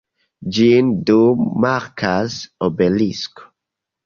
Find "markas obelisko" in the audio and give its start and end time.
1.67-3.47